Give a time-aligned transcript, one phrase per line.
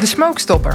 [0.00, 0.74] De smokestopper.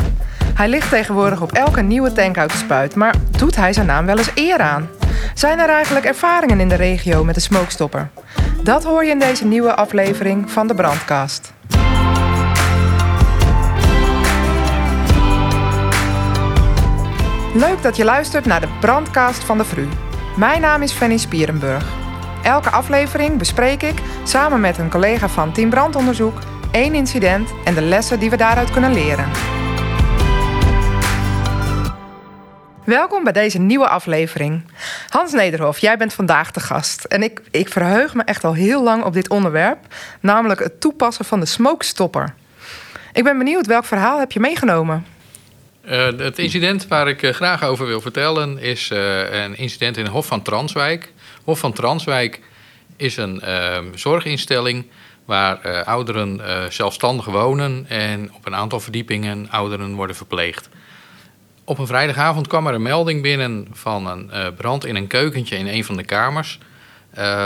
[0.54, 4.06] Hij ligt tegenwoordig op elke nieuwe tank uit de spuit, maar doet hij zijn naam
[4.06, 4.90] wel eens eer aan?
[5.34, 8.10] Zijn er eigenlijk ervaringen in de regio met de smokestopper?
[8.64, 11.54] Dat hoor je in deze nieuwe aflevering van de Brandkast.
[17.54, 19.88] Leuk dat je luistert naar de Brandkast van de Vru.
[20.38, 21.86] Mijn naam is Fanny Spierenburg.
[22.44, 26.40] Elke aflevering bespreek ik samen met een collega van Team Brandonderzoek
[26.72, 29.30] één incident en de lessen die we daaruit kunnen leren.
[32.86, 34.64] Welkom bij deze nieuwe aflevering.
[35.10, 37.04] Hans Nederhof, jij bent vandaag de gast.
[37.04, 39.80] En ik, ik verheug me echt al heel lang op dit onderwerp,
[40.20, 42.34] namelijk het toepassen van de smokestopper.
[43.14, 45.06] Ik ben benieuwd welk verhaal heb je meegenomen?
[45.86, 50.06] Uh, het incident waar ik uh, graag over wil vertellen is uh, een incident in
[50.06, 51.14] Hof van Transwijk.
[51.44, 52.40] Hof van Transwijk
[52.96, 54.86] is een ehm, zorginstelling
[55.26, 56.42] waar ouderen
[56.74, 60.70] zelfstandig wonen en op een aantal verdiepingen ouderen worden verpleegd.
[61.64, 65.68] Op een vrijdagavond kwam er een melding binnen van een brand in een keukentje in
[65.68, 66.60] een van de kamers.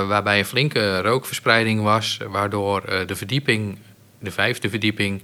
[0.07, 3.77] waarbij een flinke rookverspreiding was, waardoor de verdieping
[4.19, 5.21] de vijfde verdieping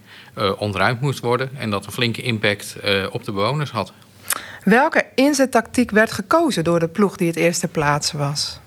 [0.58, 1.50] ontruimd moest worden.
[1.58, 2.76] En dat een flinke impact
[3.12, 3.94] op de bewoners had.
[4.64, 8.60] Welke inzettactiek werd gekozen door de ploeg die het eerste plaatsen was?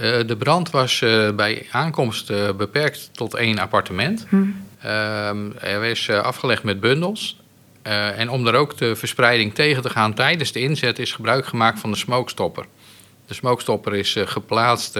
[0.00, 0.98] Uh, de brand was
[1.36, 4.26] bij aankomst beperkt tot één appartement.
[4.28, 4.44] Hm.
[4.82, 7.38] Ehm, er is afgelegd met bundels.
[8.16, 11.80] en om er ook de verspreiding tegen te gaan tijdens de inzet is gebruik gemaakt
[11.80, 12.64] van de smokestopper.
[13.26, 14.96] De smokestopper is geplaatst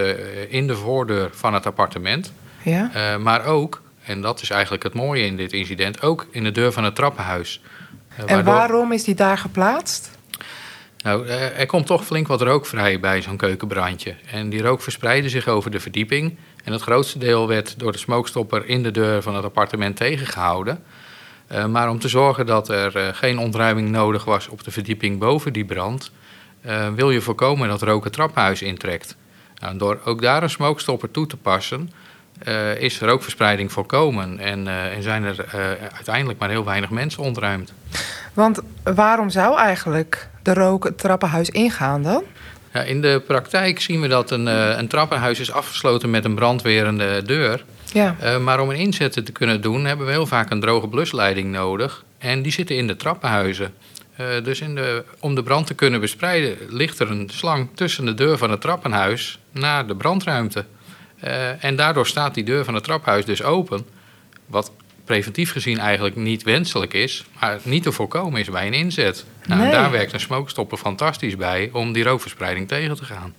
[0.49, 2.33] in de voordeur van het appartement.
[2.63, 3.19] Ja?
[3.19, 6.73] maar ook en dat is eigenlijk het mooie in dit incident, ook in de deur
[6.73, 7.61] van het trappenhuis.
[8.17, 10.11] Eh, en waarom is die daar geplaatst?
[11.03, 14.15] Nou, eh, er komt toch flink wat rook vrij bij zo'n keukenbrandje.
[14.31, 16.37] En die rook verspreidde zich over de verdieping.
[16.65, 20.83] En het grootste deel werd door de smokestopper in de deur van het appartement tegengehouden.
[21.53, 25.19] Uh, maar om te zorgen dat er uh, geen ontruiming nodig was op de verdieping
[25.19, 26.11] boven die brand,
[26.95, 29.17] wil je voorkomen dat rook het trappenhuis intrekt.
[29.59, 31.91] Nou, door ook daar een smokestopper toe te passen,
[32.79, 34.39] is rookverspreiding voorkomen.
[34.39, 35.47] En, en zijn er
[35.93, 37.73] uiteindelijk maar heel weinig mensen ontruimd.
[38.35, 42.23] Want waarom zou eigenlijk de rook het trappenhuis ingaan dan?
[42.73, 44.47] Ja, in de praktijk zien we dat een,
[44.79, 47.65] een trappenhuis is afgesloten met een brandwerende deur.
[47.93, 48.39] Ja.
[48.39, 52.05] maar om een inzet te kunnen doen, hebben we heel vaak een droge blusleiding nodig.
[52.19, 53.75] En die zitten in de trappenhuizen.
[54.43, 58.15] dus in de, om de brand te kunnen bespreiden, ligt er een slang tussen de
[58.15, 60.65] deur van het trappenhuis naar de brandruimte.
[61.25, 63.87] Uh, en daardoor staat die deur van het traphuis dus open.
[64.47, 64.73] Wat
[65.11, 69.25] preventief gezien eigenlijk niet wenselijk is, maar niet te voorkomen is bij een inzet.
[69.47, 69.71] Nou, nee.
[69.71, 70.21] Daar werkt een
[70.79, 73.35] fantastisch bij om die rookverspreiding tegen te gaan.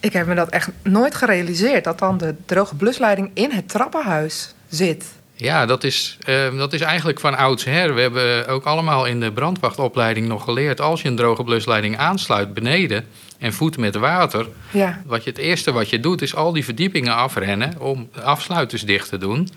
[0.00, 4.54] Ik heb me dat echt nooit gerealiseerd, dat dan de droge blusleiding in het trappenhuis
[4.68, 5.04] zit.
[5.36, 7.94] Ja, dat is, uh, dat is eigenlijk van oudsher.
[7.94, 10.80] We hebben ook allemaal in de brandwachtopleiding nog geleerd...
[10.80, 13.06] als je een droge blusleiding aansluit beneden
[13.38, 14.48] en voedt met water...
[14.70, 15.02] Ja.
[15.06, 17.80] Wat je, het eerste wat je doet is al die verdiepingen afrennen...
[17.80, 19.48] om de afsluiters dicht te doen.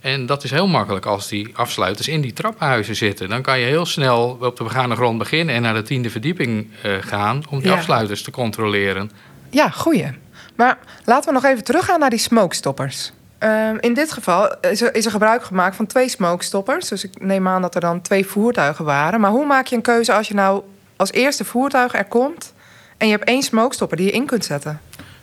[0.00, 3.28] En dat is heel makkelijk als die afsluiters in die trappenhuizen zitten.
[3.28, 5.54] Dan kan je heel snel op de begane grond beginnen...
[5.54, 7.76] en naar de tiende verdieping uh, gaan om die ja.
[7.76, 9.10] afsluiters te controleren.
[9.50, 10.10] Ja, goeie.
[10.56, 13.12] Maar laten we nog even teruggaan naar die smokestoppers.
[13.44, 16.88] Um, in dit geval is er, is er, gebruik gemaakt van twee smokestoppers.
[16.88, 19.20] Dus ik neem aan dat er dan twee voertuigen waren.
[19.20, 20.62] Maar hoe maak je een keuze als je nou
[20.96, 22.54] als eerste voertuig er komt...
[22.96, 24.80] en je hebt één smokestopper die je in kunt zetten?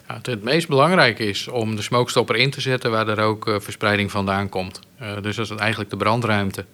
[0.08, 2.92] Ja, het, meest belangrijke is om de smokestopper in te zetten...
[2.92, 4.80] waar er ook uh, verspreiding vandaan komt.
[5.02, 6.66] Uh, dus dat is eigenlijk de brandruimte.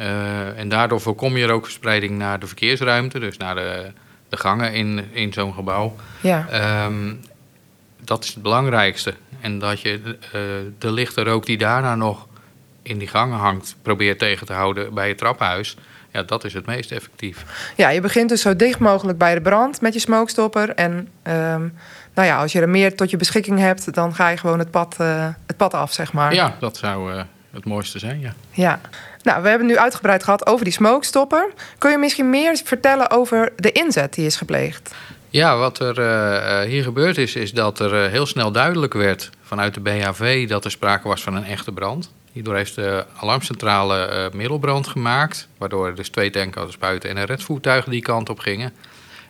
[0.00, 3.18] Uh, en daardoor voorkom je ook verspreiding naar de verkeersruimte...
[3.18, 3.92] dus naar de,
[4.28, 5.94] de gangen in, in zo'n gebouw.
[6.20, 6.84] Ja.
[6.84, 7.20] Um,
[8.04, 9.14] dat is het belangrijkste.
[9.40, 10.12] En dat je uh,
[10.78, 12.26] de lichte rook die daarna nog
[12.82, 15.76] in die gangen hangt, probeert tegen te houden bij het trappenhuis.
[16.12, 17.44] Ja, dat is het meest effectief.
[17.76, 20.70] Ja, je begint dus zo dicht mogelijk bij de brand met je smokestopper.
[20.70, 21.74] En um,
[22.14, 24.70] nou ja, als je er meer tot je beschikking hebt, dan ga je gewoon het
[24.70, 26.34] pad, uh, het pad af, zeg maar.
[26.34, 28.34] Ja, dat zou uh, het mooiste zijn, ja.
[28.50, 28.80] Ja.
[29.22, 31.52] Nou, we hebben nu uitgebreid gehad over die smokestopper.
[31.78, 34.94] Kun je misschien meer vertellen over de inzet die is gepleegd?
[35.30, 39.30] Ja, wat er uh, hier gebeurd is, is dat er uh, heel snel duidelijk werd
[39.42, 42.12] vanuit de BHV dat er sprake was van een echte brand.
[42.32, 48.02] Hierdoor heeft de alarmcentrale middelbrand gemaakt, waardoor dus twee tankauto's spuiten en een redvoertuigen die
[48.02, 48.72] kant op gingen.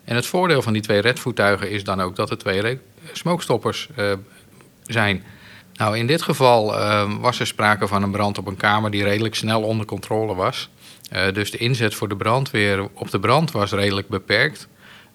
[0.04, 2.78] En het voordeel van die twee redvoertuigen is dan ook dat er twee
[3.12, 3.88] smokestoppers
[4.82, 5.24] zijn.
[5.74, 6.66] Nou, in dit geval
[7.20, 10.68] was er sprake van een brand op een kamer die redelijk snel onder controle was.
[11.32, 14.68] dus de inzet voor de brandweer op de brand was redelijk beperkt.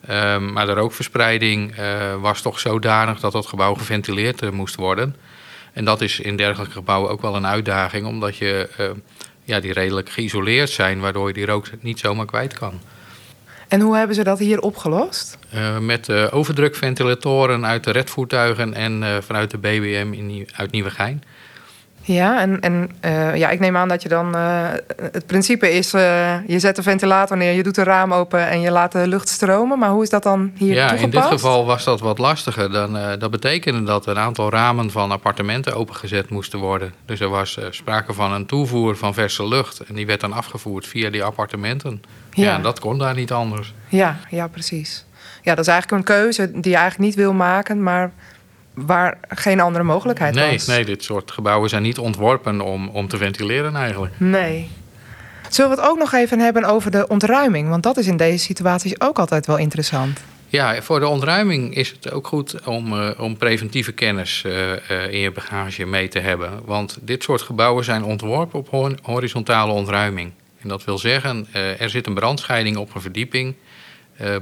[0.09, 5.15] Um, maar de rookverspreiding uh, was toch zodanig dat het gebouw geventileerd uh, moest worden.
[5.73, 8.89] En dat is in dergelijke gebouwen ook wel een uitdaging, omdat je uh,
[9.43, 12.81] ja, die redelijk geïsoleerd zijn, waardoor je die rook niet zomaar kwijt kan.
[13.67, 15.37] En hoe hebben ze dat hier opgelost?
[15.53, 21.23] Uh, met overdrukventilatoren uit de redvoertuigen en vanuit de BBM in, uit Nieuwegein.
[22.05, 24.35] Ja, en, en uh, ja, ik neem aan dat je dan.
[24.35, 24.67] Uh,
[25.11, 28.61] het principe is: uh, je zet de ventilator neer, je doet de raam open en
[28.61, 29.79] je laat de lucht stromen.
[29.79, 31.03] Maar hoe is dat dan hier ja, toegepast?
[31.03, 32.71] in dit geval was dat wat lastiger.
[32.71, 36.93] Dan, dat betekende dat een aantal ramen van appartementen opengezet moesten worden.
[37.05, 39.79] Dus er was sprake van een toevoer van verse lucht.
[39.79, 42.01] En die werd dan afgevoerd via die appartementen.
[42.31, 43.73] Ja, ja dat kon daar niet anders.
[43.87, 45.05] Ja, ja, precies.
[45.41, 48.11] Ja, dat is eigenlijk een keuze die je eigenlijk niet wil maken, maar
[48.73, 50.65] waar geen andere mogelijkheid nee, was.
[50.65, 54.13] Nee, dit soort gebouwen zijn niet ontworpen om, om te ventileren eigenlijk.
[54.17, 54.69] Nee.
[55.49, 57.69] Zullen we het ook nog even hebben over de ontruiming?
[57.69, 60.23] Want dat is in deze situaties ook altijd wel interessant.
[60.53, 64.77] Ja, voor de ontruiming is het ook goed om, uh, om preventieve kennis uh, uh,
[65.11, 66.61] in je bagage mee te hebben.
[66.65, 70.31] Want dit soort gebouwen zijn ontworpen op horizontale ontruiming.
[70.59, 71.47] En dat wil zeggen,
[71.79, 73.55] er zit een brandscheiding op een verdieping.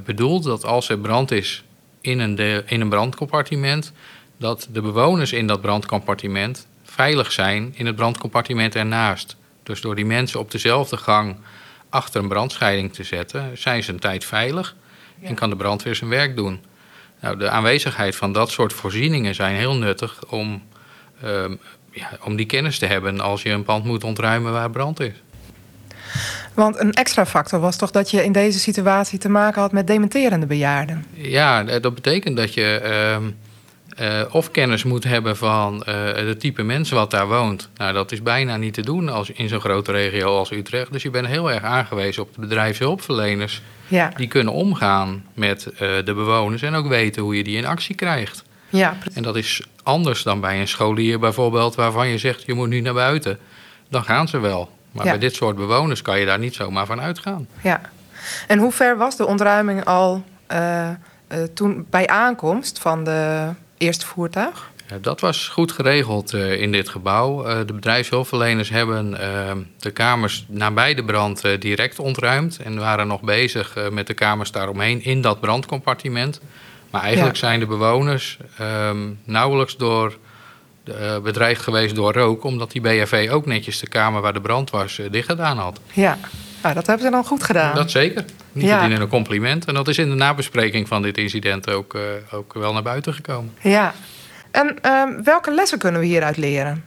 [0.06, 1.64] bedoeld dat als er brand is
[2.02, 2.38] in een,
[2.68, 3.94] in een brandcompartiment,
[4.42, 9.36] dat de bewoners in dat brandcompartiment veilig zijn in het brandcompartiment ernaast.
[9.64, 11.36] Dus door die mensen op dezelfde gang
[11.90, 14.76] achter een brandscheiding te zetten, zijn ze een tijd veilig
[15.22, 16.62] en kan de brandweer zijn werk doen.
[17.20, 20.64] Nou, de aanwezigheid van dat soort voorzieningen zijn heel nuttig om,
[21.26, 21.60] um,
[21.92, 25.14] ja, om die kennis te hebben als je een pand moet ontruimen waar brand is.
[26.54, 29.88] Want een extra factor was toch dat je in deze situatie te maken had met
[29.88, 31.06] dementerende bejaarden?
[31.14, 32.82] Ja, dat betekent dat je.
[33.20, 33.28] Uh,
[34.00, 37.70] uh, of kennis moet hebben van uh, het type mensen wat daar woont.
[37.76, 40.92] Nou, dat is bijna niet te doen als, in zo'n grote regio als Utrecht.
[40.92, 43.62] Dus je bent heel erg aangewezen op de bedrijfshulpverleners.
[43.88, 44.12] Ja.
[44.16, 47.96] Die kunnen omgaan met uh, de bewoners en ook weten hoe je die in actie
[47.96, 48.44] krijgt.
[48.70, 52.70] Ja, en dat is anders dan bij een scholier bijvoorbeeld, waarvan je zegt je moet
[52.70, 53.40] nu naar buiten.
[53.90, 54.70] Dan gaan ze wel.
[54.92, 55.12] Maar ja.
[55.12, 57.48] bij dit soort bewoners kan je daar niet zomaar van uitgaan.
[57.62, 57.82] Ja.
[58.48, 60.24] En hoe ver was de ontruiming al
[61.54, 63.50] toen bij aankomst van de
[63.82, 64.70] eerste voertuig?
[65.02, 67.48] Dat was goed geregeld uh, in dit gebouw.
[67.48, 73.22] Uh, de bedrijfshulpverleners hebben uh, de kamers nabij de brand direct ontruimd en waren nog
[73.22, 76.42] bezig met de kamers daaromheen in dat brandcompartiment.
[76.90, 77.40] Maar eigenlijk ja.
[77.48, 80.18] zijn de bewoners ehm, nauwelijks door
[81.24, 85.00] bedreigd geweest door rook, omdat die BFV ook netjes de kamer waar de brand was
[85.12, 85.80] dicht gedaan had.
[85.94, 86.18] Ja,
[86.62, 87.76] nou, dat hebben ze dan goed gedaan.
[87.76, 88.26] Dat zeker.
[88.52, 88.72] Niet ja.
[88.72, 89.66] verdienen een compliment.
[89.66, 93.14] En dat is in de nabespreking van dit incident ook, uh, ook wel naar buiten
[93.14, 93.54] gekomen.
[93.62, 93.94] Ja.
[94.52, 96.84] En uh, welke lessen kunnen we hieruit leren?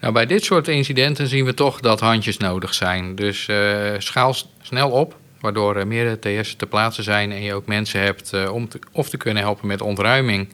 [0.00, 3.14] Nou, bij dit soort incidenten zien we toch dat handjes nodig zijn.
[3.14, 7.66] Dus uh, schaal snel op, waardoor er meer TS te plaatsen zijn en je ook
[7.66, 10.48] mensen hebt uh, om te, of te kunnen helpen met ontruiming.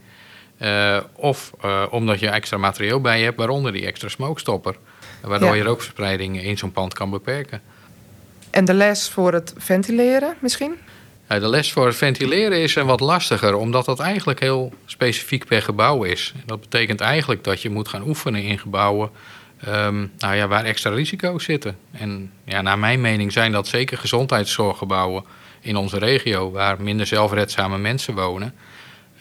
[1.15, 1.53] of
[1.91, 4.77] omdat je extra materieel bij je hebt, waaronder die extra smokestopper.
[5.21, 5.55] Waardoor ja.
[5.55, 7.63] je rookverspreiding in zo'n pand kan beperken.
[8.53, 10.75] En de les voor het ventileren misschien?
[11.29, 15.63] Ja, de les voor het ventileren is wat lastiger, omdat dat eigenlijk heel specifiek per
[15.63, 16.33] gebouw is.
[16.47, 19.11] Dat betekent eigenlijk dat je moet gaan oefenen in gebouwen
[19.69, 21.79] um, nou ja, waar extra risico's zitten.
[21.91, 25.25] En ja, naar mijn mening zijn dat zeker gezondheidszorggebouwen
[25.61, 28.55] in onze regio, waar minder zelfredzame mensen wonen.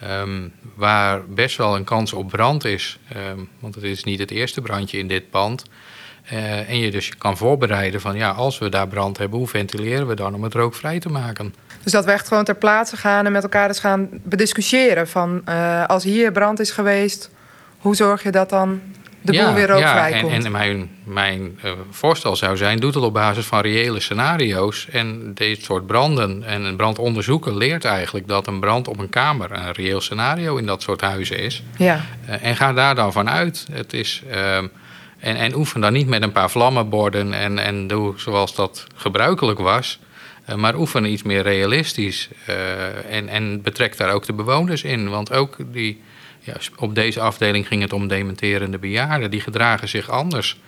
[0.04, 4.32] Um, waar best wel een kans op brand is, um, want het is niet het
[4.32, 5.66] eerste brandje in dit pand.
[6.34, 10.08] Uh, en je dus kan voorbereiden van ja, als we daar brand hebben, hoe ventileren
[10.08, 11.54] we dan om het rookvrij te maken?
[11.84, 15.42] Dus dat we echt gewoon ter plaatse gaan en met elkaar dus gaan bediscussiëren van
[15.50, 17.30] uh, als hier brand is geweest,
[17.78, 18.82] hoe zorg je dat dan
[19.22, 20.46] de boel weer rookvrij ja, en, komt?
[20.46, 24.88] En mijn, mijn uh, voorstel zou zijn, doe het op basis van reële scenario's.
[24.92, 29.52] En dit soort branden en een brandonderzoeken leert eigenlijk dat een brand op een kamer
[29.52, 31.64] een reëel scenario in dat soort huizen is.
[31.78, 32.02] Ja.
[32.26, 33.68] en ga daar dan vanuit.
[33.72, 34.22] Het is...
[34.30, 34.68] Ehm,
[35.22, 39.60] en, en oefen dan niet met een paar vlammenborden en, en doe zoals dat gebruikelijk
[39.60, 40.00] was.
[40.50, 42.30] Uh, maar oefen iets meer realistisch.
[42.50, 45.10] Uh, en, en betrek daar ook de bewoners in.
[45.10, 46.02] Want ook die,
[46.40, 49.32] ja, op deze afdeling ging het om dementerende bejaarden.
[49.32, 50.60] Die gedragen zich anders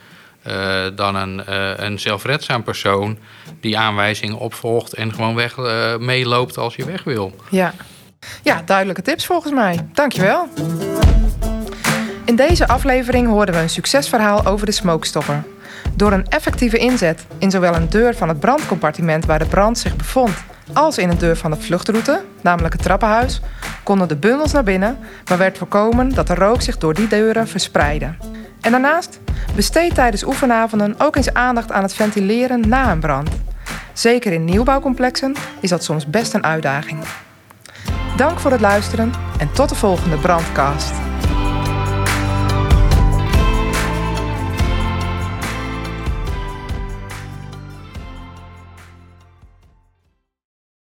[0.47, 1.53] uh, dan een,
[1.85, 3.17] een zelfredzaam persoon
[3.59, 5.57] die aanwijzingen opvolgt en gewoon weg
[5.99, 7.35] meeloopt als je weg wil.
[7.49, 7.73] Ja.
[8.43, 9.87] ja, duidelijke tips volgens mij.
[9.93, 10.49] Dankjewel.
[12.25, 15.43] In deze aflevering hoorden we een succesverhaal over de smokestopper.
[15.95, 19.95] Door een effectieve inzet in zowel een deur van het brandcompartiment waar de brand zich
[19.95, 20.33] bevond,
[20.73, 23.41] als in een deur van de vluchtroute, namelijk het trappenhuis,
[23.83, 24.97] konden de bundels naar binnen,
[25.29, 28.15] maar werd voorkomen dat de rook zich door die deuren verspreidde.
[28.61, 29.19] En daarnaast
[29.55, 33.29] besteed tijdens oefenavonden ook eens aandacht aan het ventileren na een brand.
[33.93, 36.99] Zeker in nieuwbouwcomplexen is dat soms best een uitdaging.
[38.17, 41.12] Dank voor het luisteren en tot de volgende brandcast.